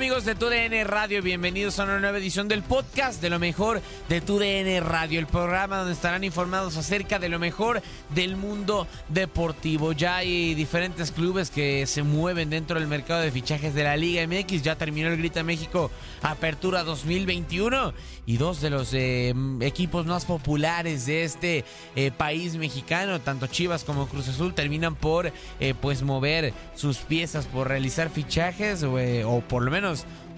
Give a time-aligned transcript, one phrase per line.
[0.00, 1.20] ¿Qué tal amigos de TUDN Radio?
[1.20, 5.76] Bienvenidos a una nueva edición del podcast de lo mejor de TUDN Radio, el programa
[5.76, 7.82] donde estarán informados acerca de lo mejor
[8.14, 9.92] del mundo deportivo.
[9.92, 14.26] Ya hay diferentes clubes que se mueven dentro del mercado de fichajes de la Liga
[14.26, 14.62] MX.
[14.62, 15.90] Ya terminó el Grita México
[16.22, 17.92] Apertura 2021
[18.24, 23.84] y dos de los eh, equipos más populares de este eh, país mexicano, tanto Chivas
[23.84, 29.62] como Cruz Azul, terminan por eh, pues mover sus piezas, por realizar fichajes o por
[29.62, 29.89] lo menos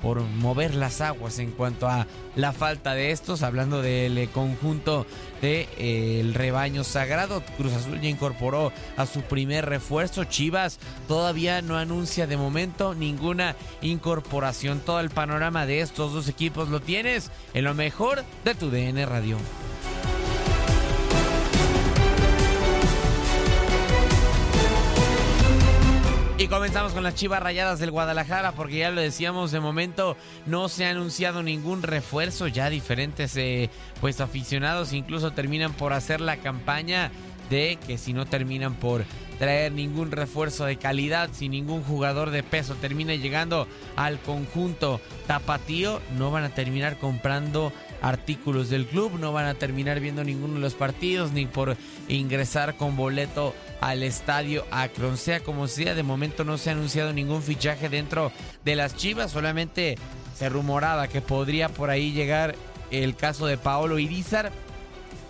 [0.02, 5.06] por mover las aguas en cuanto a la falta de estos, hablando del eh, conjunto
[5.40, 7.42] del de, eh, rebaño sagrado.
[7.56, 10.24] Cruz Azul ya incorporó a su primer refuerzo.
[10.24, 14.80] Chivas todavía no anuncia de momento ninguna incorporación.
[14.80, 19.06] Todo el panorama de estos dos equipos lo tienes en lo mejor de tu DN
[19.06, 19.38] Radio.
[26.42, 30.68] Y comenzamos con las Chivas Rayadas del Guadalajara porque ya lo decíamos, de momento no
[30.68, 33.70] se ha anunciado ningún refuerzo, ya diferentes eh,
[34.00, 37.12] pues aficionados incluso terminan por hacer la campaña
[37.48, 39.04] de que si no terminan por
[39.38, 46.00] traer ningún refuerzo de calidad, si ningún jugador de peso termina llegando al conjunto tapatío,
[46.18, 50.60] no van a terminar comprando artículos del club, no van a terminar viendo ninguno de
[50.60, 51.76] los partidos ni por
[52.08, 55.16] ingresar con boleto al estadio Akron.
[55.16, 58.32] Sea como sea, de momento no se ha anunciado ningún fichaje dentro
[58.64, 59.96] de las Chivas, solamente
[60.36, 62.56] se rumoraba que podría por ahí llegar
[62.90, 64.52] el caso de Paolo Irizar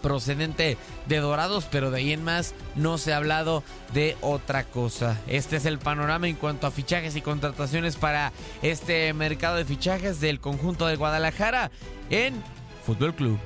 [0.02, 3.62] procedente de Dorados, pero de ahí en más no se ha hablado
[3.94, 5.18] de otra cosa.
[5.26, 10.20] Este es el panorama en cuanto a fichajes y contrataciones para este mercado de fichajes
[10.20, 11.70] del conjunto de Guadalajara
[12.10, 12.42] en
[12.84, 13.38] Fútbol Club.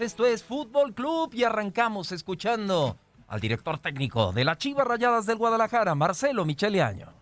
[0.00, 2.96] Esto es Fútbol Club y arrancamos escuchando
[3.28, 7.12] al director técnico de las Chivas Rayadas del Guadalajara, Marcelo Michele Año.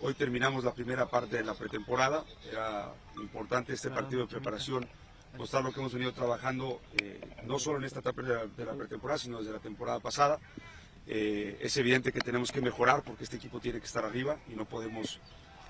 [0.00, 2.24] Hoy terminamos la primera parte de la pretemporada.
[2.50, 4.86] Era importante este partido de preparación
[5.38, 8.64] mostrar lo que hemos venido trabajando eh, no solo en esta etapa de la, de
[8.64, 10.40] la, pretemporada, sino desde la temporada pasada.
[11.06, 14.56] Eh, es evidente que tenemos que mejorar porque este equipo tiene que estar arriba y
[14.56, 15.20] no podemos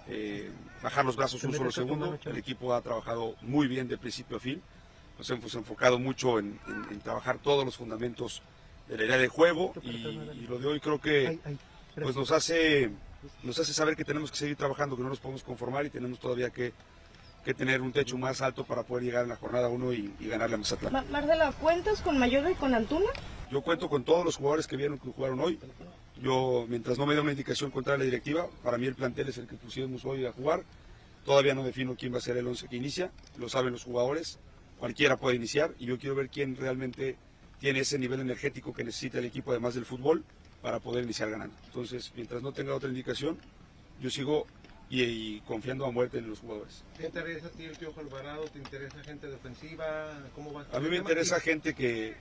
[0.08, 0.50] eh,
[0.82, 2.18] bajar los brazos un solo segundo.
[2.24, 4.62] El equipo ha trabajado muy bien de principio a fin.
[5.18, 8.42] Nos hemos enfocado mucho en, en, en trabajar todos los fundamentos
[8.88, 11.38] de la idea de juego y, y, lo de hoy creo que
[12.00, 12.90] pues nos hace,
[13.42, 16.18] nos hace saber que tenemos que seguir trabajando, que no nos podemos conformar y tenemos
[16.20, 16.72] todavía que
[17.46, 20.26] que tener un techo más alto para poder llegar en la jornada 1 y, y,
[20.26, 20.92] ganarle a Mazatlán.
[20.92, 23.06] Mar Marcela, ¿cuentas con Mayorga y con Antuna?
[23.52, 25.56] Yo cuento con todos los jugadores que vieron que jugaron hoy.
[26.20, 29.38] Yo, mientras no me dé una indicación contra la directiva, para mí el plantel es
[29.38, 30.64] el que pusimos hoy a jugar.
[31.24, 34.40] Todavía no defino quién va a ser el 11 que inicia, lo saben los jugadores,
[34.78, 37.16] cualquiera puede iniciar y yo quiero ver quién realmente
[37.58, 40.24] tiene ese nivel energético que necesita el equipo además del fútbol
[40.62, 41.56] para poder iniciar ganando.
[41.66, 43.38] Entonces, mientras no tenga otra indicación,
[44.00, 44.46] yo sigo
[44.90, 46.84] y, y confiando a muerte en los jugadores.
[46.96, 48.44] ¿Qué te interesa a ti el Piojo Alvarado?
[48.44, 50.28] ¿Te interesa gente de ofensiva?
[50.34, 50.66] ¿Cómo va?
[50.72, 52.14] A mí me interesa gente que,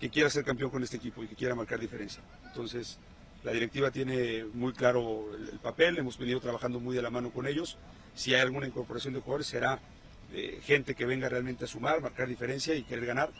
[0.00, 2.22] que quiera ser campeón con este equipo y que quiera marcar diferencia.
[2.46, 2.98] Entonces,
[3.44, 7.30] la directiva tiene muy claro el, el papel, hemos venido trabajando muy de la mano
[7.30, 7.76] con ellos.
[8.14, 9.80] Si hay alguna incorporación de jugadores, será
[10.32, 13.30] eh, gente que venga realmente a sumar, marcar diferencia y querer ganar.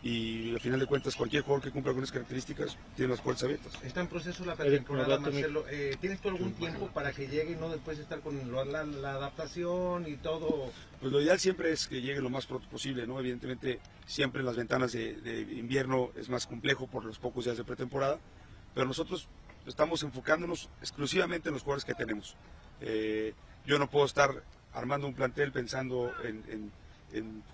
[0.00, 3.42] Y al final de cuentas, cualquier jugador que cumpla con esas características tiene las puertas
[3.42, 3.72] abiertas.
[3.82, 5.64] Está en proceso la pretemporada, Marcelo.
[5.68, 8.64] Eh, ¿Tienes tú algún tiempo para que llegue y no después de estar con lo-
[8.64, 10.70] la, la adaptación y todo?
[11.00, 13.18] Pues lo ideal siempre es que llegue lo más pronto posible, ¿no?
[13.18, 17.56] Evidentemente, siempre en las ventanas de, de invierno es más complejo por los pocos días
[17.56, 18.20] de pretemporada,
[18.76, 19.26] pero nosotros
[19.66, 22.36] estamos enfocándonos exclusivamente en los jugadores que tenemos.
[22.80, 23.34] Eh,
[23.66, 24.30] yo no puedo estar
[24.78, 26.72] armando un plantel pensando en,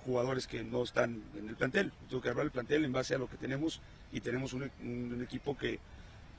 [0.04, 1.92] jugadores que no están en el plantel.
[2.08, 3.80] Tengo que armar el plantel en base a lo que tenemos
[4.12, 5.78] y tenemos un equipo que,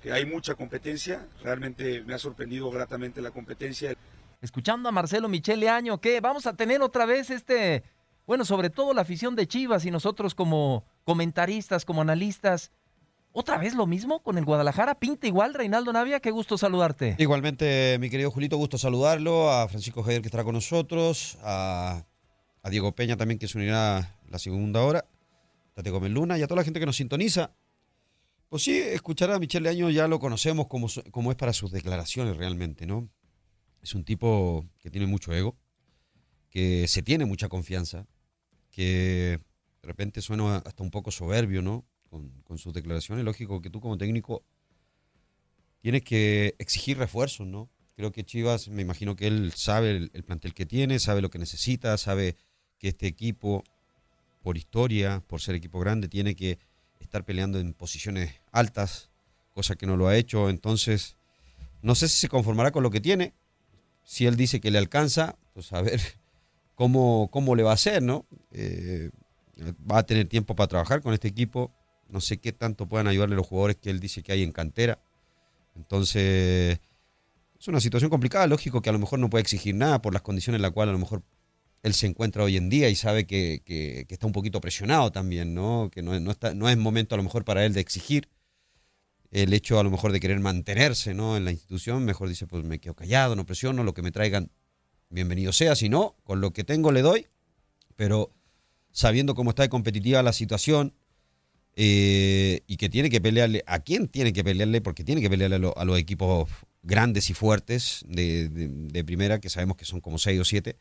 [0.05, 1.25] que hay mucha competencia.
[1.41, 3.95] Realmente me ha sorprendido gratamente la competencia.
[4.39, 7.83] Escuchando a Marcelo Michele Año, que vamos a tener otra vez este,
[8.27, 12.71] bueno, sobre todo la afición de Chivas y nosotros como comentaristas, como analistas.
[13.37, 14.95] ¿Otra vez lo mismo con el Guadalajara?
[14.95, 16.21] ¿Pinta igual, Reinaldo Navia?
[16.21, 17.17] Qué gusto saludarte.
[17.19, 22.05] Igualmente, mi querido Julito, gusto saludarlo, a Francisco Javier que estará con nosotros, a,
[22.63, 25.03] a Diego Peña también que se unirá la segunda hora,
[25.73, 27.51] Tate Gómez Luna y a toda la gente que nos sintoniza.
[28.47, 32.37] Pues sí, escuchar a Michelle Año ya lo conocemos como, como es para sus declaraciones
[32.37, 33.09] realmente, ¿no?
[33.81, 35.57] Es un tipo que tiene mucho ego,
[36.49, 38.07] que se tiene mucha confianza,
[38.71, 39.41] que
[39.81, 41.83] de repente suena hasta un poco soberbio, ¿no?
[42.09, 43.25] Con, sus declaraciones.
[43.25, 44.43] Lógico que tú como técnico
[45.81, 47.69] tienes que exigir refuerzos, ¿no?
[47.95, 51.29] Creo que Chivas, me imagino que él sabe el, el plantel que tiene, sabe lo
[51.29, 52.37] que necesita, sabe
[52.77, 53.63] que este equipo,
[54.41, 56.59] por historia, por ser equipo grande, tiene que
[56.99, 59.09] estar peleando en posiciones altas,
[59.53, 60.49] cosa que no lo ha hecho.
[60.49, 61.17] Entonces,
[61.81, 63.33] no sé si se conformará con lo que tiene.
[64.03, 66.01] Si él dice que le alcanza, pues a ver
[66.75, 68.25] cómo, cómo le va a hacer, ¿no?
[68.51, 69.09] Eh,
[69.89, 71.71] va a tener tiempo para trabajar con este equipo.
[72.09, 74.99] No sé qué tanto puedan ayudarle los jugadores que él dice que hay en cantera.
[75.75, 76.79] Entonces,
[77.59, 78.47] es una situación complicada.
[78.47, 80.91] Lógico que a lo mejor no puede exigir nada por las condiciones en las cuales
[80.91, 81.23] a lo mejor
[81.83, 85.53] él se encuentra hoy en día y sabe que, que- está un poquito presionado también,
[85.53, 85.89] ¿no?
[85.91, 88.27] Que no, no, está, no es momento a lo mejor para él de exigir.
[89.31, 91.35] El hecho a lo mejor de querer mantenerse, ¿no?
[91.35, 94.49] En la institución, mejor dice, pues me quedo callado, no presiono, lo que me traigan,
[95.09, 95.75] bienvenido sea.
[95.75, 97.27] Si no, con lo que tengo le doy,
[97.95, 98.31] pero
[98.91, 100.93] sabiendo cómo está de competitiva la situación,
[101.75, 104.81] eh, y que tiene que pelearle, ¿a quién tiene que pelearle?
[104.81, 106.49] Porque tiene que pelearle a, lo- a los equipos
[106.83, 110.77] grandes y fuertes de, primera, que sabemos que son como seis o siete,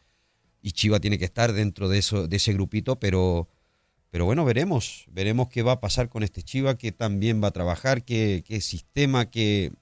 [0.62, 3.48] y Chiva tiene que estar dentro de, eso, de ese grupito, pero,
[4.10, 7.52] pero bueno, veremos, veremos qué va a pasar con este Chiva, qué también va a
[7.52, 9.72] trabajar, qué, sistema, qué,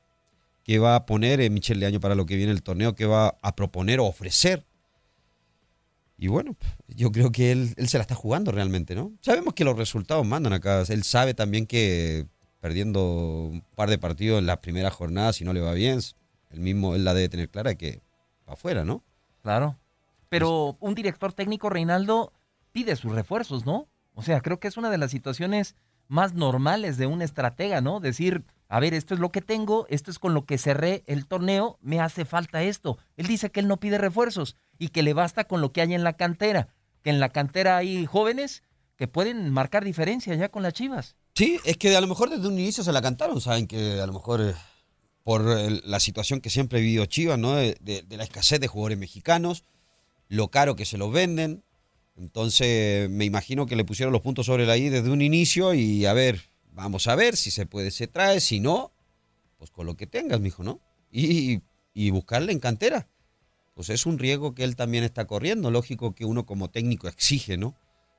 [0.64, 3.36] qué va a poner en Michel Leaño para lo que viene el torneo, qué va
[3.42, 4.64] a proponer o ofrecer.
[6.22, 6.54] Y bueno,
[6.86, 9.10] yo creo que él, él se la está jugando realmente, ¿no?
[9.22, 10.84] Sabemos que los resultados mandan acá.
[10.88, 12.28] Él sabe también que
[12.60, 15.98] perdiendo un par de partidos en las primeras jornadas, si no le va bien,
[16.50, 18.02] él mismo, él la debe tener clara que
[18.48, 19.02] va afuera, ¿no?
[19.42, 19.76] Claro.
[20.28, 22.32] Pero un director técnico, Reinaldo,
[22.70, 23.88] pide sus refuerzos, ¿no?
[24.14, 25.74] O sea, creo que es una de las situaciones
[26.06, 27.98] más normales de un estratega, ¿no?
[27.98, 31.26] Decir, a ver, esto es lo que tengo, esto es con lo que cerré el
[31.26, 32.96] torneo, me hace falta esto.
[33.16, 35.94] Él dice que él no pide refuerzos y que le basta con lo que hay
[35.94, 36.66] en la cantera,
[37.02, 38.64] que en la cantera hay jóvenes
[38.96, 41.14] que pueden marcar diferencia ya con las Chivas.
[41.36, 44.06] Sí, es que a lo mejor desde un inicio se la cantaron, saben que a
[44.08, 44.54] lo mejor eh,
[45.22, 47.54] por la situación que siempre ha vivido Chivas, ¿no?
[47.54, 49.62] De la escasez de jugadores mexicanos,
[50.26, 51.62] lo caro que se los venden.
[52.16, 56.06] Entonces, me imagino que le pusieron los puntos sobre la I desde un inicio y
[56.06, 56.40] a ver,
[56.72, 58.92] vamos a ver si se puede, se trae, si no,
[59.58, 60.80] pues con lo que tengas, mijo, ¿no?
[61.12, 61.60] Y,
[61.94, 63.06] y buscarle en cantera.
[63.74, 65.70] Pues es un riesgo que él también está corriendo.
[65.70, 67.74] Lógico que uno como técnico exige, ¿no?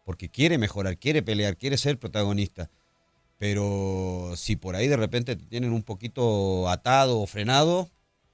[0.05, 2.69] Porque quiere mejorar, quiere pelear, quiere ser protagonista.
[3.37, 7.89] Pero si por ahí de repente te tienen un poquito atado o frenado,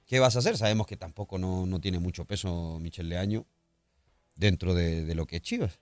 [0.06, 0.56] ¿qué vas a hacer?
[0.56, 3.46] Sabemos que tampoco no, no tiene mucho peso Michel Leaño
[4.34, 5.78] dentro de, de lo que es Chivas.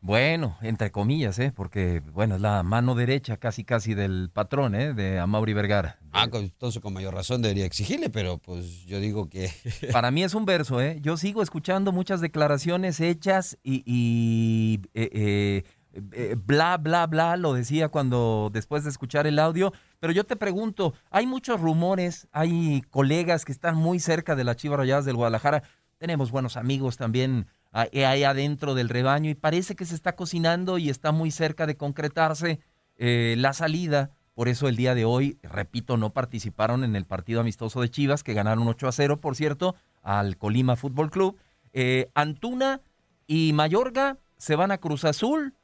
[0.00, 1.52] Bueno, entre comillas, ¿eh?
[1.54, 4.94] Porque, bueno, es la mano derecha casi casi del patrón, ¿eh?
[4.94, 5.98] De Amaury Vergara.
[6.12, 9.50] Ah, entonces con mayor razón debería exigirle, pero pues yo digo que...
[9.92, 10.98] Para mí es un verso, ¿eh?
[11.00, 15.64] Yo sigo escuchando muchas declaraciones hechas y, y, eh, eh,
[16.12, 19.72] eh, bla, bla, bla, lo decía cuando después de escuchar el audio.
[19.98, 24.56] Pero yo te pregunto, hay muchos rumores, hay colegas que están muy cerca de las
[24.56, 25.62] Chivas Rayadas del Guadalajara.
[25.98, 27.46] Tenemos buenos amigos también
[27.76, 31.76] ahí adentro del rebaño y parece que se está cocinando y está muy cerca de
[31.76, 32.60] concretarse
[32.96, 34.10] eh, la salida.
[34.34, 38.22] Por eso el día de hoy, repito, no participaron en el partido amistoso de Chivas,
[38.22, 41.38] que ganaron 8 a 0, por cierto, al Colima Fútbol Club.
[41.72, 42.80] Eh, Antuna
[43.26, 45.54] y Mayorga se van a Cruz Azul,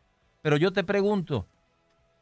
[0.42, 1.46] pero yo te pregunto,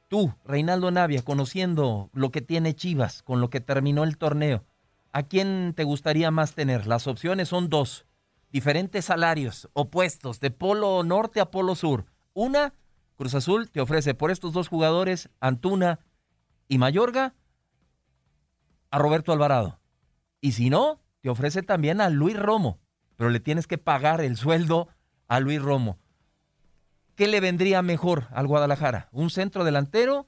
[0.08, 4.64] tú, Reinaldo Navia, conociendo lo que tiene Chivas, con lo que terminó el torneo,
[5.12, 6.86] ¿a quién te gustaría más tener?
[6.86, 8.06] Las opciones son dos,
[8.52, 12.06] diferentes salarios, opuestos, de polo norte a polo sur.
[12.34, 12.74] Una,
[13.16, 16.00] Cruz Azul te ofrece por estos dos jugadores, Antuna
[16.68, 17.34] y Mayorga,
[18.90, 19.80] a Roberto Alvarado.
[20.40, 22.80] Y si no, te ofrece también a Luis Romo,
[23.16, 24.88] pero le tienes que pagar el sueldo
[25.28, 25.98] a Luis Romo.
[27.14, 29.08] ¿Qué le vendría mejor al Guadalajara?
[29.12, 30.26] ¿Un centro delantero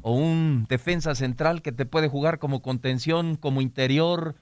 [0.00, 4.36] o un defensa central que te puede jugar como contención, como interior?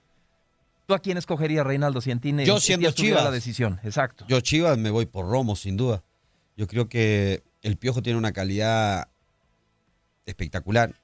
[0.90, 2.10] ¿Tú a quién escogerías, Reinaldo, si
[2.44, 3.22] Yo siendo Chivas.
[3.22, 4.24] la decisión, exacto.
[4.26, 6.02] Yo Chivas me voy por Romo, sin duda.
[6.56, 9.08] Yo creo que el Piojo tiene una calidad
[10.26, 10.96] espectacular,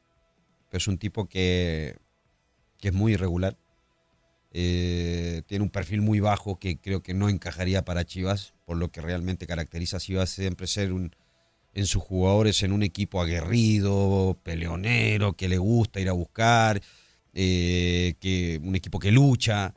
[0.68, 1.98] pero es un tipo que,
[2.78, 3.56] que es muy irregular.
[4.50, 8.90] Eh, tiene un perfil muy bajo que creo que no encajaría para Chivas, por lo
[8.90, 11.14] que realmente caracteriza a Chivas siempre ser un,
[11.74, 16.82] en sus jugadores en un equipo aguerrido, peleonero, que le gusta ir a buscar,
[17.38, 19.74] eh, que un equipo que lucha.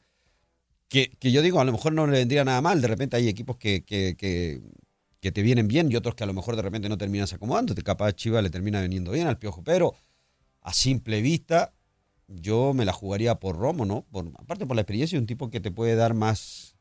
[0.87, 3.57] Que, yo digo, a lo mejor no le vendría nada mal, de repente hay equipos
[3.57, 6.97] que, que, que, te vienen bien y otros que a lo mejor de repente no
[6.97, 9.93] terminas acomodándote, capaz Chivas le termina veniendo bien al Piojo, pero
[10.61, 11.73] a simple vista
[12.27, 14.05] yo me la jugaría por Romo, ¿no?
[14.39, 16.75] aparte por la experiencia, un tipo que te puede dar más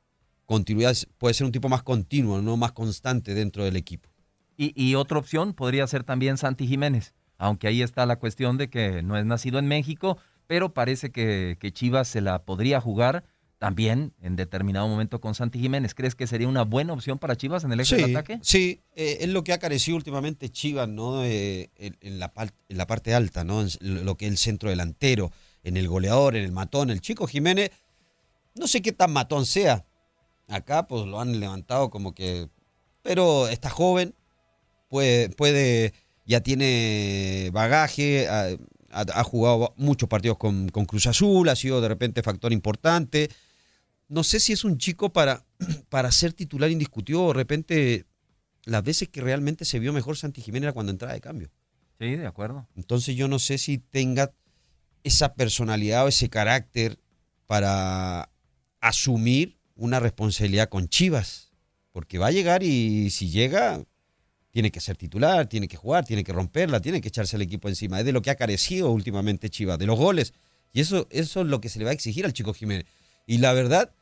[0.47, 4.09] continuidad, puede ser un tipo más continuo, no más constante dentro del equipo.
[4.57, 9.03] Y, otra opción podría ser también Santi Jiménez, aunque ahí está la cuestión de que
[9.03, 10.19] no es nacido en México,
[10.49, 13.23] pero parece que, Chivas se la podría jugar
[13.59, 15.95] también en determinado momento con Santi Jiménez.
[15.95, 18.39] ¿Crees que sería una buena opción para Chivas en el eje del ataque?
[18.43, 21.23] Sí, eh, es lo que ha carecido últimamente Chivas, ¿no?
[21.23, 22.33] Eh, en, la,
[22.69, 23.61] en la parte alta, ¿no?
[23.61, 25.31] En lo que es el centro delantero,
[25.65, 26.89] en el goleador, en el matón.
[26.91, 27.71] El chico Jiménez,
[28.55, 29.85] no sé qué tan matón sea.
[30.49, 32.49] Acá, pues lo han levantado como que.
[33.03, 34.15] Pero está joven,
[34.89, 35.93] puede, puede
[36.25, 38.29] ya tiene bagaje,
[38.91, 43.29] ha, jugado muchos partidos con, con Cruz Azul, ha sido de repente factor importante
[44.09, 45.45] no sé si es un chico para,
[45.89, 47.29] para ser titular indiscutido.
[47.29, 48.07] De repente,
[48.65, 51.51] las veces que realmente se vio mejor Santi Jiménez era cuando entraba de cambio.
[51.99, 52.67] Sí, de acuerdo.
[52.77, 54.33] Entonces yo no sé si tenga
[55.05, 56.99] esa personalidad o ese carácter
[57.47, 58.31] para
[58.81, 61.53] asumir una responsabilidad con Chivas.
[61.93, 63.83] Porque va a llegar y si llega,
[64.51, 67.69] tiene que ser titular, tiene que jugar, tiene que romperla, tiene que echarse el equipo
[67.69, 67.99] encima.
[67.99, 70.33] Es de lo que ha carecido últimamente Chivas, de los goles.
[70.73, 72.87] Y eso, eso es lo que se le va a exigir al chico Jiménez.
[73.27, 73.93] Y la verdad,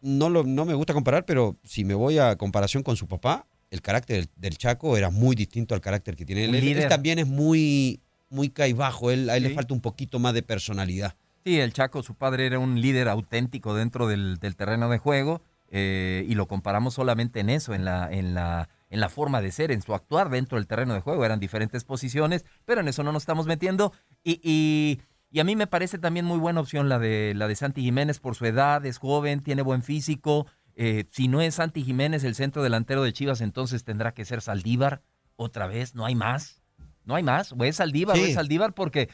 [0.00, 3.46] no, lo, no me gusta comparar, pero si me voy a comparación con su papá,
[3.70, 6.54] el carácter del, Chaco era muy distinto al carácter que tiene él.
[6.54, 10.42] Él, también es muy, muy caibajo, él, a él le falta un poquito más de
[10.42, 11.14] personalidad.
[11.44, 16.24] Sí, el Chaco, su padre era un líder auténtico dentro del, terreno de juego eh,
[16.28, 19.70] y lo comparamos solamente en eso, en la, en, la, en la forma de ser,
[19.70, 21.24] en su actuar dentro del terreno de juego.
[21.24, 23.92] Eran diferentes posiciones, pero en eso no nos estamos metiendo.
[24.24, 27.82] y y a mí me parece también muy buena opción la de, la de Santi
[27.82, 30.46] Jiménez por su edad, es joven, tiene buen físico.
[30.74, 34.40] Eh, si no es Santi Jiménez el centro delantero de Chivas, entonces tendrá que ser
[34.40, 35.02] Saldívar
[35.36, 36.62] otra vez, no hay más.
[37.04, 39.08] No hay más, o es Saldívar o es Saldívar porque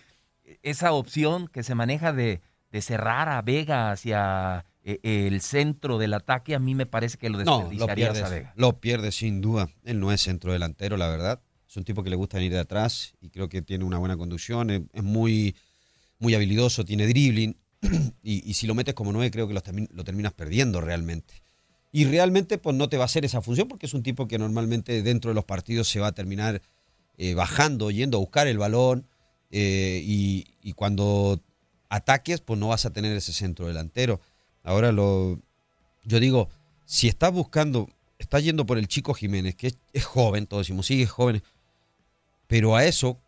[0.63, 2.41] esa opción que se maneja de,
[2.73, 7.29] de cerrar a Vega hacia eh, el centro del ataque, a mí me parece que
[7.31, 8.53] lo desperdiciaría no, lo Vega.
[8.57, 9.69] Lo pierde sin duda.
[9.85, 11.41] Él no es centro delantero, la verdad.
[11.69, 14.17] Es un tipo que le gusta venir de atrás y creo que tiene una buena
[14.17, 14.71] conducción.
[14.71, 15.57] es muy
[16.19, 17.57] muy habilidoso, tiene dribbling,
[18.23, 21.43] y, si lo metes como nueve creo que lo, lo, terminas perdiendo realmente.
[21.93, 24.39] Y realmente pues no te va a hacer esa función porque es un tipo que
[24.39, 26.61] normalmente dentro de los partidos se va a terminar
[27.17, 29.07] eh, bajando, yendo a buscar el balón,
[29.51, 31.41] eh, y, cuando
[31.89, 34.21] ataques pues no vas a tener ese centro delantero.
[34.65, 35.39] Ahora lo,
[36.03, 36.49] yo digo,
[36.87, 41.03] si estás buscando, estás yendo por el chico Jiménez, que es, joven, todos decimos, sí,
[41.03, 41.43] es joven,
[42.49, 43.21] pero a eso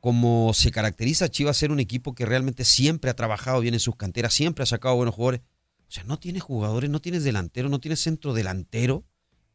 [0.00, 3.96] como, se caracteriza Chivas ser un equipo que realmente siempre ha trabajado bien en sus
[3.96, 5.40] canteras, siempre ha sacado buenos jugadores.
[5.88, 9.04] O sea, no tienes jugadores, no tienes delantero, no tienes centro delantero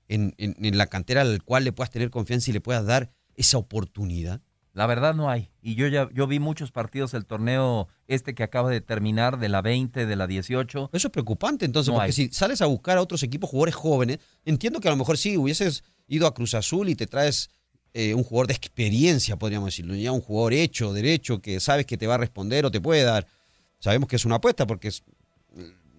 [0.08, 0.34] en,
[0.78, 4.42] la cantera al cual le puedas tener confianza y le puedas dar esa oportunidad.
[4.80, 5.50] La verdad no hay.
[5.62, 9.50] Y yo ya yo vi muchos partidos del torneo este que acaba de terminar, de
[9.50, 10.90] la 20, de la 18.
[10.94, 14.80] Eso es preocupante entonces, porque si sales a buscar a otros equipos, jugadores jóvenes, entiendo
[14.80, 17.50] que a lo mejor sí hubieses ido a Cruz Azul y te traes
[17.94, 21.98] eh, un jugador de experiencia, podríamos decirlo, ya un jugador hecho, derecho, que sabes que
[21.98, 23.28] te va a responder o te puede dar.
[23.80, 25.04] Sabemos que es una apuesta porque es-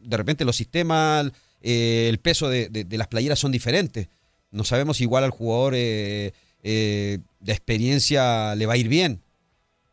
[0.03, 4.09] de repente los sistemas, eh, el peso de, de- de las playeras son diferentes.
[4.51, 6.33] No sabemos igual al jugador eh,
[6.63, 9.23] eh, de experiencia le va a ir bien,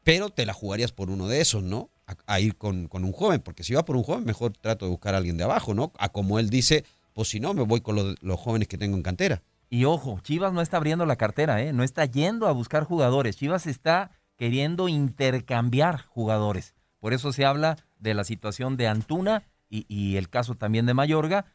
[0.03, 1.89] pero te la jugarías por uno de esos, ¿no?
[2.25, 4.91] A, ir con, con un joven, porque si va por un joven, mejor trato de
[4.91, 5.91] buscar a alguien de abajo, ¿no?
[5.97, 8.95] A como él dice, pues si no, me voy con los, los jóvenes que tengo
[8.95, 9.43] en cantera.
[9.69, 11.73] Y ojo, Chivas no está abriendo la cartera, ¿eh?
[11.73, 13.35] no está yendo a buscar jugadores.
[13.35, 16.73] Chivas está queriendo intercambiar jugadores.
[16.99, 20.93] Por eso se habla de la situación de Antuna y, y el caso también de
[20.93, 21.45] Mayorga,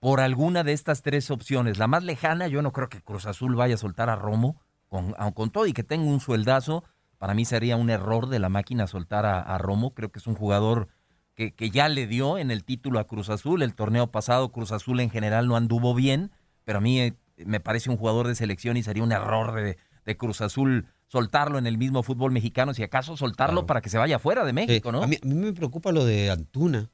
[0.00, 1.76] por alguna de estas tres opciones.
[1.76, 5.14] La más lejana, yo no creo que Cruz Azul vaya a soltar a Romo, con,
[5.18, 6.84] aun con todo y que tenga un sueldazo.
[7.18, 9.94] Para mí sería un error de la máquina soltar a, a Romo.
[9.94, 10.88] Creo que es un jugador
[11.34, 13.62] que, que ya le dio en el título a Cruz Azul.
[13.62, 16.30] El torneo pasado, Cruz Azul en general no anduvo bien,
[16.64, 17.14] pero a mí eh,
[17.44, 21.58] me parece un jugador de selección y sería un error de, de Cruz Azul soltarlo
[21.58, 24.90] en el mismo fútbol mexicano, si acaso soltarlo para que se vaya fuera de México,
[24.90, 25.02] Eh, ¿no?
[25.02, 26.90] A mí, a mí me preocupa lo de Antuna.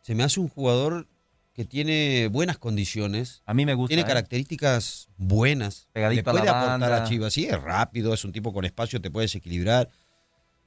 [0.00, 1.06] Se me hace un jugador
[1.54, 3.42] que tiene buenas condiciones.
[3.46, 3.88] A mí me gusta.
[3.88, 4.06] Tiene ¿eh?
[4.06, 5.88] características buenas.
[5.92, 7.04] Pegadito Le a la puede aportar banda.
[7.04, 7.32] a Chivas.
[7.32, 9.88] Sí, es rápido, es un tipo con espacio, te puede desequilibrar.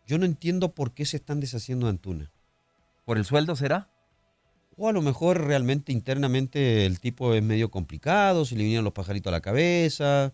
[0.07, 2.31] Yo no entiendo por qué se están deshaciendo de Antuna.
[3.03, 3.89] ¿Por el sueldo será?
[4.77, 8.93] O a lo mejor realmente internamente el tipo es medio complicado, se le vinieron los
[8.93, 10.33] pajaritos a la cabeza.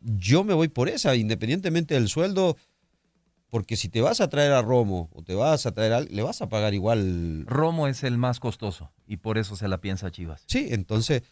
[0.00, 2.56] Yo me voy por esa, independientemente del sueldo,
[3.54, 6.22] porque si te vas a traer a Romo o te vas a traer a le
[6.22, 7.44] vas a pagar igual.
[7.46, 10.42] Romo es el más costoso y por eso se la piensa Chivas.
[10.48, 11.22] Sí, entonces,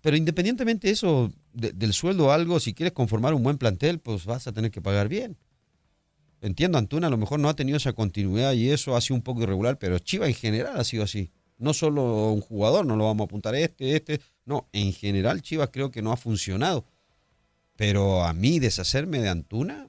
[0.00, 3.98] pero independientemente de eso, de- del sueldo o algo, si quieres conformar un buen plantel,
[4.00, 5.36] pues vas a tener que pagar bien.
[6.40, 9.22] Entiendo, Antuna a lo mejor no ha tenido esa continuidad y eso ha sido un
[9.22, 11.30] poco irregular, pero Chivas en general ha sido así.
[11.58, 14.22] No solo un jugador, no lo vamos a apuntar este, este.
[14.46, 16.86] No, en general Chivas creo que no ha funcionado.
[17.76, 19.88] Pero a mí deshacerme de Antuna,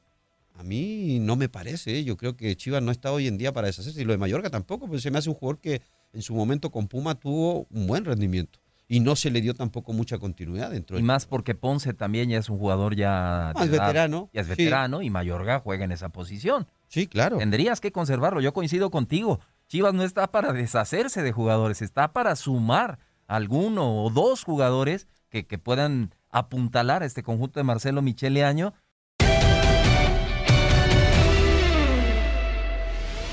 [0.53, 1.97] a mí no me parece.
[1.99, 2.03] ¿eh?
[2.03, 4.01] Yo creo que Chivas no está hoy en día para deshacerse.
[4.01, 5.81] Y lo de Mallorca tampoco, pues se me hace un jugador que
[6.13, 8.59] en su momento con Puma tuvo un buen rendimiento.
[8.87, 12.29] Y no se le dio tampoco mucha continuidad dentro Y del más porque Ponce también
[12.29, 13.49] ya es un jugador ya...
[13.49, 14.51] Ah, edad, veterano, Ya es sí.
[14.51, 16.67] veterano y Mayorga juega en esa posición.
[16.89, 17.37] Sí, claro.
[17.37, 18.41] Tendrías que conservarlo.
[18.41, 19.39] Yo coincido contigo.
[19.67, 25.47] Chivas no está para deshacerse de jugadores, está para sumar alguno o dos jugadores que,
[25.47, 28.73] que puedan apuntalar a este conjunto de Marcelo Michele Año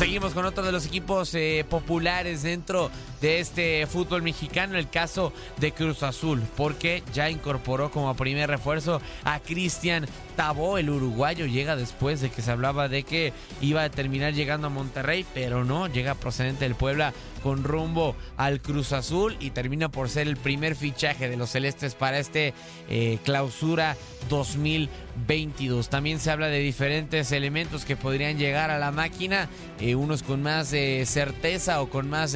[0.00, 5.30] Seguimos con otro de los equipos eh, populares dentro de este fútbol mexicano, el caso
[5.58, 10.06] de Cruz Azul, porque ya incorporó como primer refuerzo a Cristian
[10.40, 14.68] Tabó, el uruguayo, llega después de que se hablaba de que iba a terminar llegando
[14.68, 19.90] a Monterrey, pero no, llega procedente del Puebla con rumbo al Cruz Azul y termina
[19.90, 22.54] por ser el primer fichaje de los celestes para este
[22.88, 23.98] eh, clausura
[24.30, 25.90] 2022.
[25.90, 29.46] También se habla de diferentes elementos que podrían llegar a la máquina,
[29.78, 32.34] eh, unos con más eh, certeza o con más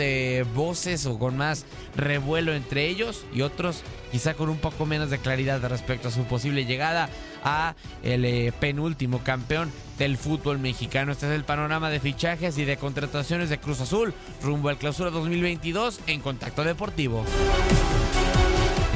[0.54, 1.64] voces o con más
[1.96, 3.82] revuelo entre ellos y otros
[4.14, 7.08] quizá con un poco menos de claridad respecto a su posible llegada
[7.42, 7.74] a
[8.04, 11.10] el eh, penúltimo campeón del fútbol mexicano.
[11.10, 15.10] Este es el panorama de fichajes y de contrataciones de Cruz Azul rumbo al clausura
[15.10, 17.24] 2022 en Contacto Deportivo.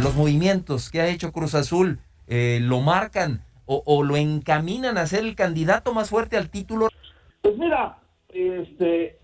[0.01, 5.07] los movimientos que ha hecho Cruz Azul eh, lo marcan o, o lo encaminan a
[5.09, 6.91] ser el candidato más fuerte al título.
[7.43, 9.19] Pues mira, este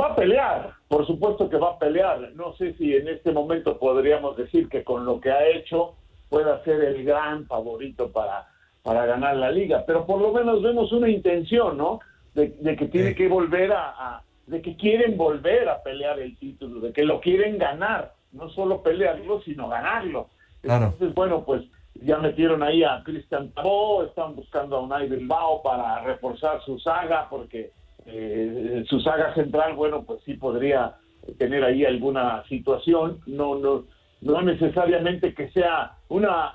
[0.00, 2.32] va a pelear, por supuesto que va a pelear.
[2.34, 5.94] No sé si en este momento podríamos decir que con lo que ha hecho
[6.28, 8.46] pueda ser el gran favorito para,
[8.82, 12.00] para ganar la liga, pero por lo menos vemos una intención, ¿no?
[12.34, 16.36] De, de que tiene que volver a, a- de que quieren volver a pelear el
[16.36, 20.28] título, de que lo quieren ganar, no solo pelearlo, sino ganarlo.
[20.60, 20.86] Claro.
[20.86, 21.62] Entonces, bueno, pues
[21.94, 27.28] ya metieron ahí a Cristian Tabó, están buscando a Unai Bilbao para reforzar su saga,
[27.30, 27.70] porque
[28.12, 30.96] eh, su saga central, bueno, pues sí podría
[31.38, 33.84] tener ahí alguna situación, no, no,
[34.20, 36.54] no necesariamente que sea una,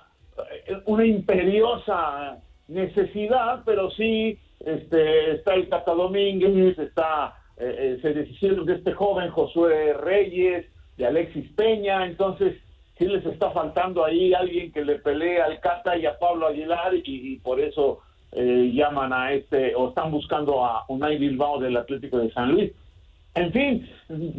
[0.85, 8.65] una imperiosa necesidad, pero sí este, está el Tata Domínguez, está, eh, eh, se deshicieron
[8.65, 10.65] de este joven Josué Reyes,
[10.97, 12.55] de Alexis Peña, entonces
[12.97, 16.93] sí les está faltando ahí alguien que le pelee al Cata y a Pablo Aguilar
[16.95, 18.01] y por eso
[18.35, 22.71] eh, llaman a este o están buscando a Unai Bilbao del Atlético de San Luis.
[23.33, 23.89] En fin,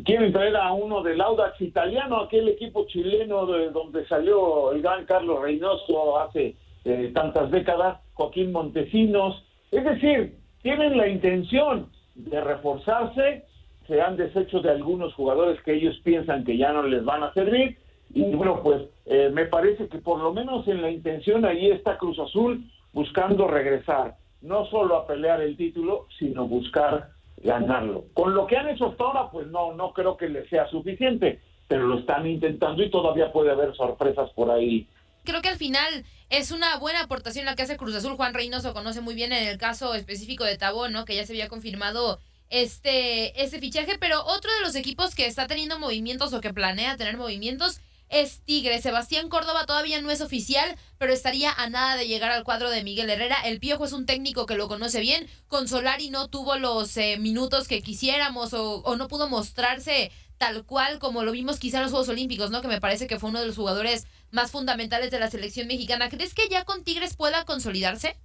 [0.05, 5.05] quieren traer a uno del Audax italiano, aquel equipo chileno de donde salió el gran
[5.07, 9.43] Carlos Reynoso hace eh, tantas décadas, Joaquín Montesinos.
[9.71, 13.45] Es decir, tienen la intención de reforzarse,
[13.87, 17.33] se han deshecho de algunos jugadores que ellos piensan que ya no les van a
[17.33, 17.79] servir.
[18.15, 21.99] Y bueno, pues eh, me parece que por lo menos en la intención ahí está
[21.99, 22.65] Cruz Azul
[22.97, 28.07] buscando regresar, no solo a pelear el título, sino buscar ganarlo.
[28.15, 31.43] Con lo que han hecho hasta ahora, pues no, no creo que les sea suficiente,
[31.69, 34.89] pero lo están intentando y todavía puede haber sorpresas por ahí.
[35.25, 38.17] Creo que al final es una buena aportación la que hace Cruz Azul.
[38.17, 41.05] Juan Reynoso conoce muy bien en el caso específico de Tabón, ¿no?
[41.05, 45.47] Que ya se había confirmado este, este fichaje, pero otro de los equipos que está
[45.47, 48.81] teniendo movimientos o que planea tener movimientos es Tigre.
[48.81, 52.85] Sebastián Córdoba todavía no es oficial, pero estaría a nada de llegar al cuadro de
[52.85, 53.37] Miguel Herrera.
[53.45, 55.27] El Piojo es un técnico que lo conoce bien.
[55.49, 60.65] Con Solari no tuvo los eh, minutos que quisiéramos o, o, no pudo mostrarse tal
[60.65, 62.61] cual como lo vimos quizá en los Juegos Olímpicos, ¿no?
[62.61, 66.09] Que me parece que fue uno de los jugadores más fundamentales de la selección mexicana.
[66.09, 68.17] ¿Crees que ya con Tigres pueda consolidarse?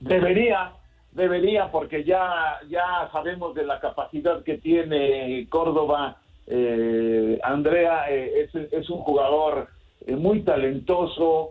[0.00, 0.74] Debería,
[1.12, 8.88] debería, porque ya, ya sabemos de la capacidad que tiene Córdoba eh, Andrea eh, es,
[8.88, 9.68] un jugador
[10.06, 11.50] eh, muy talentoso,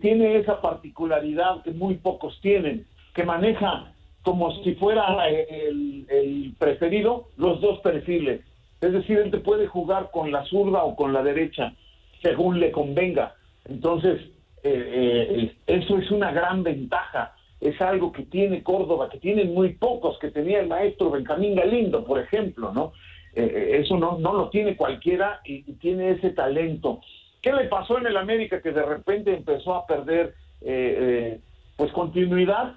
[0.00, 7.28] tiene esa particularidad que muy pocos tienen, que maneja como si fuera el, el, preferido
[7.36, 8.40] los dos perfiles.
[8.80, 11.74] Es decir, él te puede jugar con la zurda o con la derecha,
[12.22, 13.34] según le convenga.
[13.66, 14.22] Entonces,
[14.62, 17.34] eso es una gran ventaja.
[17.60, 22.02] Es algo que tiene Córdoba, que tienen muy pocos, que tenía el maestro Benjamín Galindo,
[22.02, 22.92] por ejemplo, ¿no?
[23.36, 27.00] Eh, eso no, no lo tiene cualquiera y, tiene ese talento.
[27.42, 31.40] ¿Qué le pasó en el América que de repente empezó a perder eh, eh,
[31.76, 32.76] pues continuidad?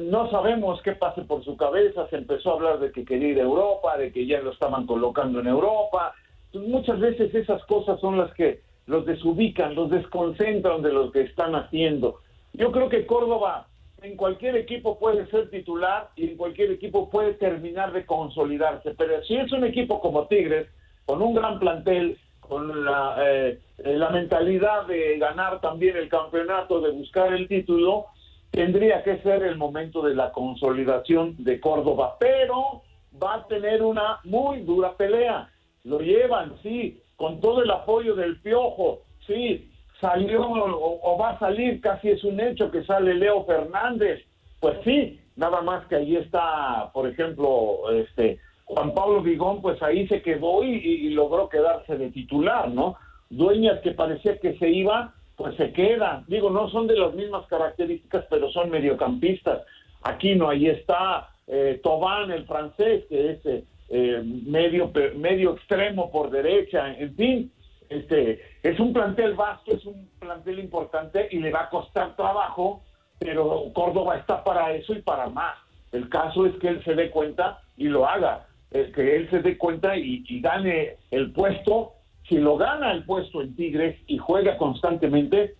[0.00, 3.38] No sabemos qué pase por su cabeza, se empezó a hablar de que quería ir
[3.38, 6.14] a Europa, de que ya lo estaban colocando en Europa.
[6.54, 11.54] Muchas veces esas cosas son las que los desubican, los desconcentran de lo que están
[11.54, 12.20] haciendo.
[12.54, 13.68] Yo creo que Córdoba
[14.02, 18.94] en cualquier equipo puede ser titular y en cualquier equipo puede terminar de consolidarse.
[18.96, 20.68] Pero si es un equipo como Tigres,
[21.04, 26.90] con un gran plantel, con la, eh, la mentalidad de ganar también el campeonato, de
[26.90, 28.06] buscar el título,
[28.50, 32.16] tendría que ser el momento de la consolidación de Córdoba.
[32.18, 32.82] Pero
[33.20, 35.50] va a tener una muy dura pelea.
[35.84, 41.80] Lo llevan, sí, con todo el apoyo del Piojo, sí, salió o, va a salir,
[41.80, 44.24] casi es un hecho que sale Leo Fernández.
[44.60, 50.06] Pues sí, nada más que ahí está, por ejemplo, este Juan Pablo Vigón, pues ahí
[50.08, 52.96] se quedó y, y, logró quedarse de titular, ¿no?
[53.30, 56.24] Dueñas que parecía que se iba, pues se quedan.
[56.28, 59.62] Digo, no son de las mismas características, pero son mediocampistas.
[60.02, 63.40] Aquí no, ahí está eh, Tobán, el francés, que es
[63.90, 67.52] eh, medio, medio extremo por derecha, en fin,
[67.88, 72.82] este, es un plantel vasto, es un plantel importante y le va a costar trabajo,
[73.18, 75.56] pero Córdoba está para eso y para más.
[75.92, 79.40] El caso es que él se dé cuenta y lo haga, eh, que él se
[79.40, 81.94] dé cuenta y, y, gane el puesto.
[82.28, 85.54] Si lo gana el puesto en Tigres y juega constantemente,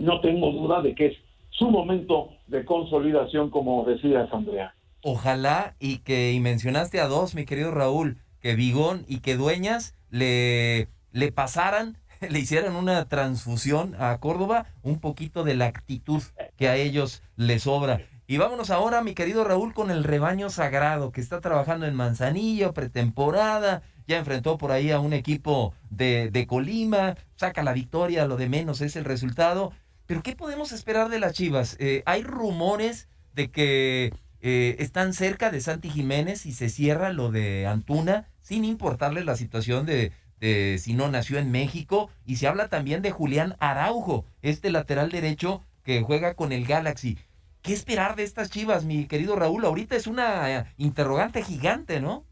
[0.00, 1.16] no tengo duda de que es
[1.50, 4.74] su momento de consolidación, como decías, Andrea.
[5.02, 9.96] Ojalá y que y mencionaste a dos, mi querido Raúl, que Vigón y que Dueñas
[10.10, 16.22] le le pasaran, le hicieran una transfusión a Córdoba, un poquito de la actitud
[16.56, 18.00] que a ellos les sobra.
[18.26, 22.74] Y vámonos ahora, mi querido Raúl, con el rebaño sagrado que está trabajando en Manzanillo,
[22.74, 28.36] pretemporada, ya enfrentó por ahí a un equipo de, de Colima, saca la victoria, lo
[28.36, 29.72] de menos es el resultado.
[30.06, 31.76] Pero ¿qué podemos esperar de las Chivas?
[31.78, 37.30] Eh, hay rumores de que eh, están cerca de Santi Jiménez y se cierra lo
[37.30, 42.68] de Antuna, sin importarle la situación de, si no nació en México, y se habla
[42.68, 47.16] también de Julián Araujo, este lateral derecho que juega con el Galaxy.
[47.62, 49.64] ¿Qué esperar de estas chivas, mi querido Raúl?
[49.64, 52.24] Ahorita es una interrogante gigante, ¿no?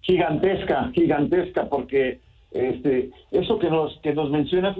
[0.00, 4.76] Gigantesca, gigantesca, porque este, eso que nos, que nos mencionas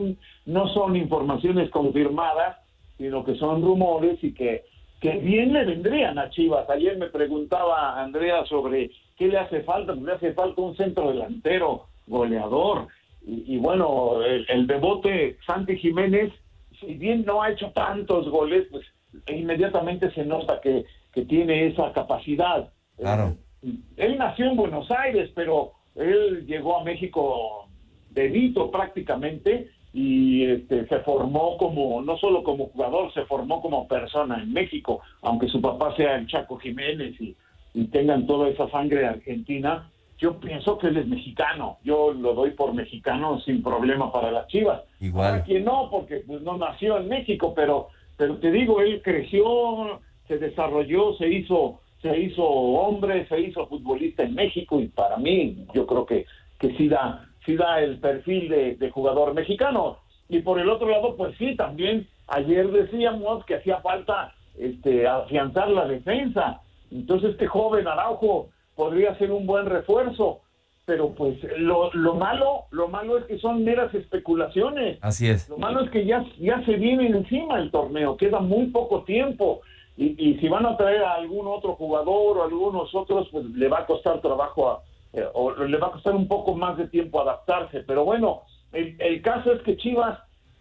[0.47, 2.57] no son informaciones confirmadas,
[2.99, 4.65] sino que son rumores y que,
[5.01, 6.69] que bien le vendrían a Chivas.
[6.71, 11.87] Ayer me preguntaba Andrea sobre qué le hace falta, le hace falta un centro delantero,
[12.11, 12.89] goleador.
[13.27, 16.33] Y, y bueno, el, el debote Santi Jiménez,
[16.79, 18.85] si bien no ha hecho tantos goles, pues
[19.27, 22.71] inmediatamente se nota que, que tiene esa capacidad.
[22.97, 23.37] Claro.
[23.63, 27.69] Eh, él nació en Buenos Aires, pero él llegó a México
[28.11, 34.41] bebito prácticamente y este, se formó como, no solo como jugador, se formó como persona
[34.43, 37.37] en México, aunque su papá sea el Chaco Jiménez y,
[37.75, 39.91] y tengan toda esa sangre argentina,
[40.21, 44.47] yo pienso que él es mexicano, yo lo doy por mexicano sin problema para las
[44.49, 44.83] Chivas.
[45.01, 45.31] Igual.
[45.31, 49.99] Ahora, que no, porque pues, no nació en México, pero, pero te digo, él creció,
[50.29, 55.67] se desarrolló, se hizo, se hizo hombre, se hizo futbolista en México y para mí
[55.75, 56.27] yo creo que,
[56.59, 59.97] que sí da, sí da el perfil de, de jugador mexicano.
[60.29, 65.71] Y por el otro lado, pues sí, también ayer decíamos que hacía falta este, afianzar
[65.71, 66.61] la defensa.
[66.91, 70.41] Entonces este joven Araujo podría ser un buen refuerzo,
[70.87, 74.97] pero pues lo, lo malo, lo malo es que son meras especulaciones.
[75.03, 75.51] Así es.
[75.51, 79.61] Lo malo es que ya, ya se viene encima el torneo, queda muy poco tiempo.
[79.99, 83.45] Y, y si van a traer a algún otro jugador o a algunos otros, pues
[83.45, 84.81] le va a costar trabajo, a-
[85.13, 87.81] eh, o le va a costar un poco más de tiempo adaptarse.
[87.81, 88.41] Pero bueno,
[88.73, 90.19] el, el caso es que Chivas,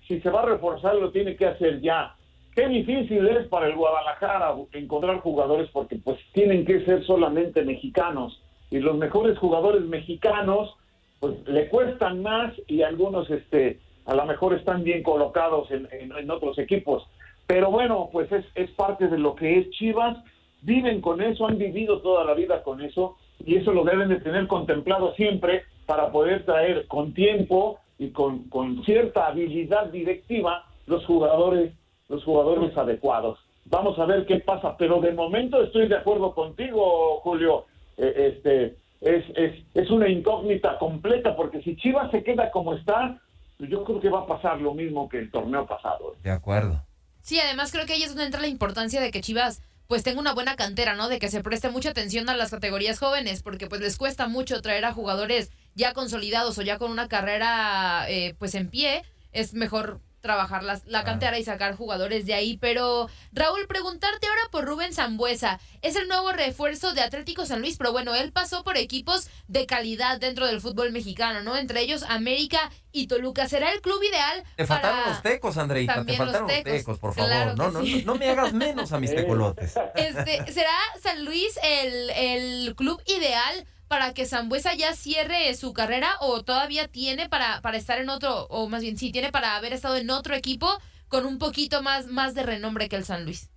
[0.08, 2.15] si se va a reforzar, lo tiene que hacer ya.
[2.60, 8.43] Qué difícil es para el Guadalajara encontrar jugadores porque pues tienen que ser solamente mexicanos.
[8.69, 10.76] Y los mejores jugadores mexicanos
[11.22, 16.30] pues le cuestan más y algunos este a lo mejor están bien colocados en, en-
[16.30, 17.08] otros equipos.
[17.48, 20.17] Pero bueno, pues es, es parte de lo que es Chivas,
[20.62, 24.19] viven con eso, han vivido toda la vida con eso y eso lo deben de
[24.19, 31.06] tener contemplado siempre para poder traer con tiempo y con, con cierta habilidad directiva los
[31.06, 31.72] jugadores,
[32.10, 33.39] los jugadores adecuados.
[33.65, 37.65] Vamos a ver qué pasa, pero de momento estoy de acuerdo contigo, Julio.
[37.98, 43.19] Eh, este es, es, es una incógnita completa porque si Chivas se queda como está,
[43.58, 46.15] pues yo creo que va a pasar lo mismo que el torneo pasado.
[46.24, 46.82] De acuerdo.
[47.22, 50.19] Sí, además creo que ahí es donde entra la importancia de que Chivas pues tenga
[50.19, 51.10] una buena cantera, ¿no?
[51.10, 54.62] De que se preste mucha atención a las categorías jóvenes, porque pues les cuesta mucho
[54.62, 59.04] traer a jugadores ya consolidados o ya con una carrera eh, pues en pie.
[59.32, 62.58] Es mejor trabajar las- la cantera y sacar jugadores de ahí.
[62.58, 65.60] Pero Raúl, preguntarte ahora por Rubén Zambuesa.
[65.82, 69.65] Es el nuevo refuerzo de Atlético San Luis, pero bueno, él pasó por equipos de
[69.65, 71.55] calidad dentro del fútbol mexicano, ¿no?
[71.58, 73.47] Entre ellos América y Toluca.
[73.47, 75.93] ¿Será el club ideal Te faltaron los tecos, Andreita.
[75.93, 77.29] Te También los faltaron los tecos, tecos, por favor.
[77.29, 78.03] claro no, que no, sí.
[78.05, 79.73] no, no me hagas menos a mis tecolotes.
[79.95, 86.10] Este, ¿Será San Luis el, el club ideal para que Zambuesa ya cierre su carrera
[86.21, 89.73] o todavía tiene para, para estar en otro, o más bien sí, tiene para haber
[89.73, 90.67] estado en otro equipo
[91.10, 93.52] con un poquito más, más de renombre que el San Luis?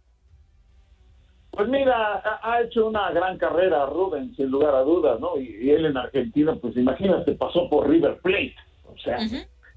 [1.50, 5.36] Pues mira, ha, hecho una gran carrera Rubén, sin lugar a dudas, ¿no?
[5.36, 8.56] Y, y él en Argentina, pues imagínate, pasó por River Plate.
[8.86, 9.18] O sea,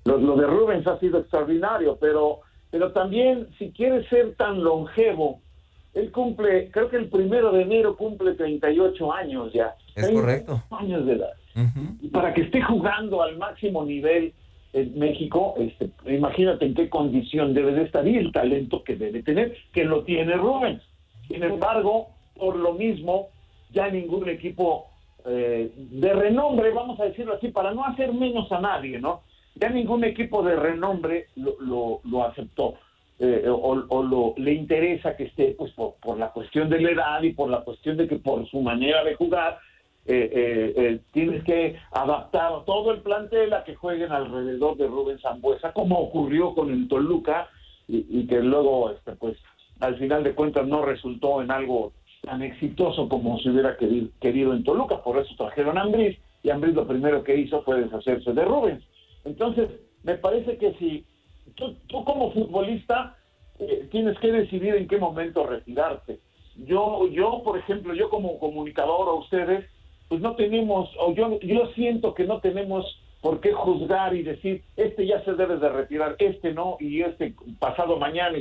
[0.05, 2.39] lo, lo de Rubens ha sido extraordinario, pero,
[2.71, 5.41] pero también si quiere ser tan longevo,
[5.95, 9.75] él cumple, creo que el primero de enero cumple 38 años ya.
[9.95, 10.63] Es 38 correcto.
[10.71, 11.33] años de edad.
[12.01, 14.33] Y para que esté jugando al máximo nivel
[14.73, 19.23] en México, este, imagínate en qué condición debe de estar y el talento que debe
[19.23, 20.81] tener, que lo tiene Rubens.
[21.29, 23.29] Sin embargo, por lo mismo,
[23.71, 24.87] ya ningún equipo
[25.25, 29.21] eh, de renombre, vamos a decirlo así, para no hacer menos a nadie, ¿no?
[29.55, 32.75] Ya ningún equipo de renombre lo, lo, lo aceptó.
[33.19, 37.33] Eh, o, lo, le interesa que esté pues por, la cuestión de la edad y
[37.33, 39.59] por la cuestión de que por su manera de jugar
[40.07, 45.17] eh, eh, eh, tienes que adaptar todo el plantel a que jueguen alrededor de Rubén
[45.17, 47.49] Zambuesa, como ocurrió con el Toluca
[47.87, 49.37] y, que luego este, pues
[49.79, 54.53] al final de cuentas no resultó en algo tan exitoso como se hubiera querido, querido
[54.53, 58.33] en Toluca, por eso trajeron a Ambriz y Ambriz lo primero que hizo fue deshacerse
[58.33, 58.83] de Rubens.
[59.23, 59.69] Entonces,
[60.03, 61.03] me parece que si
[61.55, 63.15] tú, como futbolista
[63.59, 66.19] eh, tienes que decidir en qué momento retirarte.
[66.55, 69.65] Yo, yo, por ejemplo, yo como comunicador o ustedes,
[70.07, 72.85] pues no tenemos, o yo, yo siento que no tenemos
[73.21, 77.33] por qué juzgar y decir, este ya se debe de retirar, este no, y este
[77.59, 78.37] pasado mañana.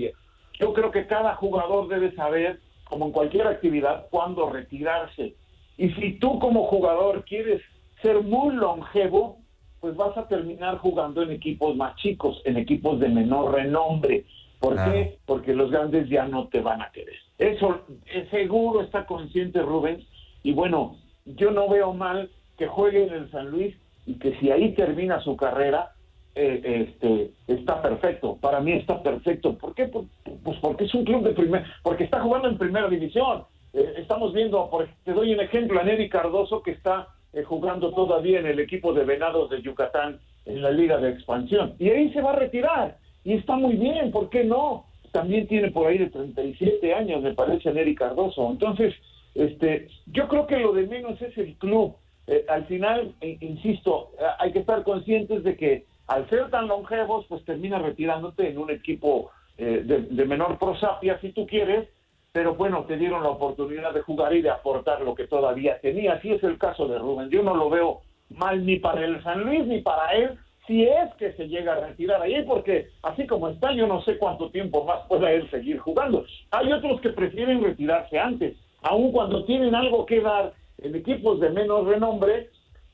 [0.61, 5.35] Yo creo que cada jugador debe saber, como en cualquier actividad, cuándo retirarse.
[5.79, 7.63] Y si tú como jugador quieres
[8.03, 9.39] ser muy longevo,
[9.85, 14.25] pues vas a terminar jugando en equipos más chicos, en equipos de menor renombre.
[14.59, 15.19] ¿Por qué?
[15.27, 17.17] Porque los grandes ya no te van a querer.
[17.37, 20.03] Eso eh, seguro está consciente Rubens.
[20.43, 24.51] Y bueno, yo no veo mal que juegue en el San Luis y que si
[24.51, 25.91] ahí termina su carrera,
[26.35, 28.39] eh, este, está perfecto.
[28.41, 29.53] Para mí está perfecto.
[29.59, 29.89] ¿Por qué?
[29.89, 30.07] Por-
[30.43, 33.43] Pues porque es un club de primer, porque está jugando en primera división.
[33.75, 37.93] Eh, estamos viendo, por, te doy un ejemplo, a Neri Cardoso que está eh, jugando
[37.93, 41.75] todavía en el equipo de Venados de Yucatán en la Liga de Expansión.
[41.79, 42.99] Y ahí se va a retirar.
[43.25, 44.87] Y está muy bien, ¿por qué no?
[45.13, 48.51] También tiene por ahí de 37 años, me parece, Neri Cardoso.
[48.51, 48.95] Entonces,
[49.35, 51.97] este, yo creo que lo de menos es el club.
[52.27, 56.69] eh, al final, eh, insisto, eh, hay que estar conscientes de que al ser tan
[56.69, 61.89] longevos, pues termina retirándote en un equipo eh, de, de menor prosapia, si tú quieres,
[62.35, 66.15] pero bueno, te dieron la oportunidad de jugar y de aportar lo que todavía tenía.
[66.15, 67.31] Así es el caso de Rubén.
[67.31, 71.15] Yo no lo veo mal ni para el San Luis ni para él, si es
[71.17, 74.85] que se llega a retirar ahí, porque así como está, yo no sé cuánto tiempo
[74.85, 76.27] más pueda él seguir jugando.
[76.51, 81.51] Hay otros que prefieren retirarse antes, aun cuando tienen algo que dar en equipos de
[81.51, 82.51] menos renombre,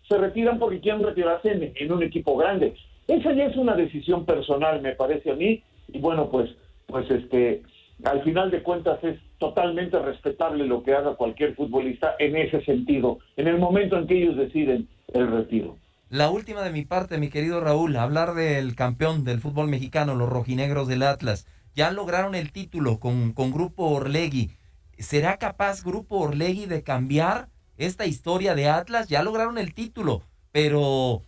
[0.06, 2.74] se retiran porque quieren retirarse en, un equipo grande.
[3.08, 6.50] Esa ya es una decisión personal, me parece a mí, y bueno, pues,
[6.86, 7.62] pues este,
[8.04, 13.18] al final de cuentas es totalmente respetable lo que haga cualquier futbolista en ese sentido,
[13.36, 15.76] en el momento en que ellos deciden el retiro.
[16.08, 20.28] La última de mi parte, mi querido Raúl, hablar del campeón del fútbol mexicano, los
[20.28, 21.46] rojinegros del Atlas.
[21.74, 24.50] Ya lograron el título con, con Grupo Orlegui.
[24.98, 29.08] ¿Será capaz Grupo Orlegui de cambiar esta historia de Atlas?
[29.08, 31.22] Ya lograron el título, pero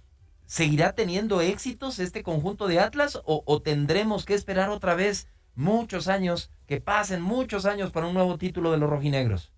[0.47, 6.09] ¿seguirá teniendo éxitos este conjunto de Atlas o, o tendremos que esperar otra vez muchos
[6.09, 9.53] años, que pasen muchos años para un nuevo título de los rojinegros?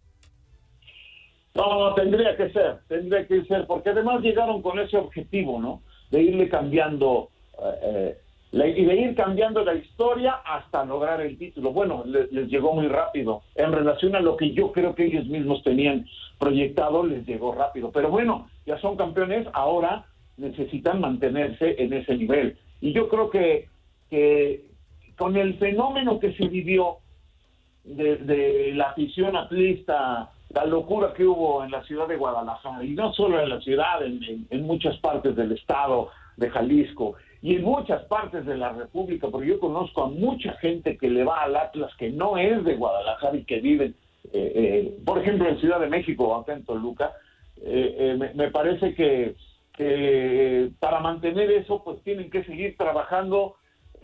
[1.55, 5.83] No, tendría que ser, tendría que ser, porque además llegaron con ese objetivo, ¿no?
[6.11, 7.29] De irle cambiando,
[7.63, 8.19] eh,
[8.53, 11.73] eh, y de ir cambiando la historia hasta lograr el título.
[11.73, 13.43] Bueno, le- les, llegó muy rápido.
[13.55, 16.07] En relación a lo que yo creo que ellos mismos tenían
[16.41, 17.93] proyectado, les llegó rápido.
[17.93, 22.57] Pero bueno, ya son campeones, ahora necesitan mantenerse en ese nivel.
[22.81, 23.69] Y yo creo que,
[24.11, 24.65] que
[25.17, 26.99] con el fenómeno que se vivió
[27.85, 32.91] de, de la afición atlista, la locura que hubo en la ciudad de Guadalajara, y
[32.91, 38.03] no solo en la ciudad, en, muchas partes del estado de Jalisco y en muchas
[38.05, 41.93] partes de la República, porque yo conozco a mucha gente que le va al Atlas
[41.99, 43.95] que no es de Guadalajara y que viven,
[44.33, 47.13] eh, eh, por ejemplo, en Ciudad de México o acá en Toluca,
[47.61, 49.35] eh, eh, me, parece que,
[49.77, 53.57] que para mantener eso, pues tienen que seguir trabajando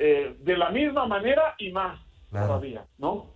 [0.02, 2.46] eh, de la misma manera y más Claro.
[2.46, 3.26] todavía, ¿no?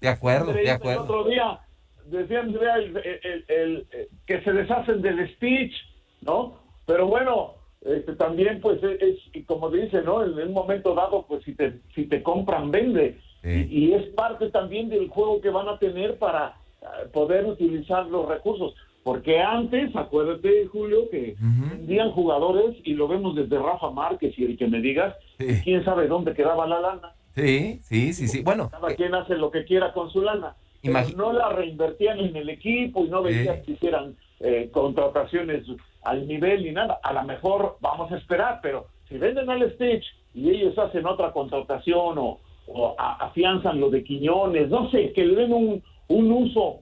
[0.00, 1.02] De acuerdo, de El acuerdo.
[1.04, 1.58] otro día
[2.04, 5.72] decía Andrea el- el- el- el- eh, que se deshacen del Stitch,
[6.20, 6.58] ¿no?
[6.86, 10.22] Pero bueno, este, también pues es, es- y como dice, ¿no?
[10.22, 13.18] En un momento dado, pues si te, si te compran, vende.
[13.42, 18.06] Y, y es parte también del juego que van a tener para eh, poder utilizar
[18.06, 18.74] los recursos.
[19.06, 21.36] Porque antes, acuérdate, Julio, que
[21.70, 25.14] vendían jugadores y lo vemos desde Rafa Márquez y el que me digas,
[25.62, 27.12] quién sabe dónde quedaba la lana.
[27.36, 28.42] Sí, sí, sí, sí.
[28.42, 30.56] Bueno, Cada quien hace lo que quiera con su lana.
[30.82, 35.62] Pero no la reinvertían en el equipo y no veían que hicieran eh, contrataciones
[36.02, 36.98] al nivel ni nada.
[37.04, 41.30] A lo mejor vamos a esperar, pero si venden al Stitch y ellos hacen otra
[41.30, 46.32] contratación o, o a- afianzan lo de Quiñones, no sé, que le den un, un
[46.32, 46.80] uso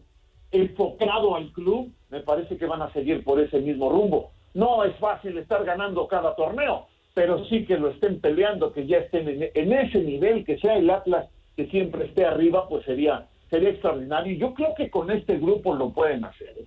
[0.52, 4.30] enfocado al club, me parece que van a seguir por ese mismo rumbo.
[4.54, 8.98] No es fácil estar ganando cada torneo, pero sí que lo estén peleando, que ya
[8.98, 13.70] estén en, ese nivel, que sea el Atlas que siempre esté arriba, pues sería sería
[13.70, 14.38] extraordinario.
[14.38, 16.54] Yo creo que con este grupo lo pueden hacer.
[16.56, 16.66] ¿eh?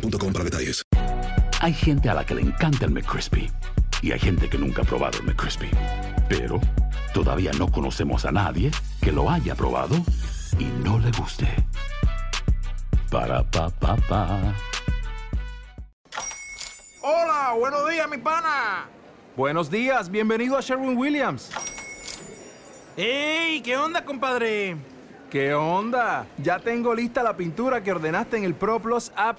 [0.00, 0.82] boostmobile.com para detalles.
[1.60, 3.50] Hay gente a la que le encanta el McCrispy
[4.02, 5.70] y hay gente que nunca ha probado el McCrispy.
[6.28, 6.60] Pero
[7.14, 9.96] todavía no conocemos a nadie que lo haya probado
[10.58, 11.48] y no le guste.
[13.10, 14.54] Para pa pa pa.
[17.02, 18.86] Hola, buenos días, mi pana.
[19.36, 21.50] Buenos días, bienvenido a Sherwin Williams.
[22.96, 23.60] ¡Ey!
[23.60, 24.76] ¿Qué onda, compadre?
[25.30, 26.26] ¿Qué onda?
[26.38, 29.38] Ya tengo lista la pintura que ordenaste en el ProPlus app.